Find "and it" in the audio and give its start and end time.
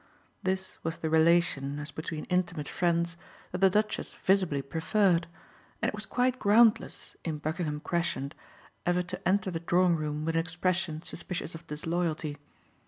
5.79-5.93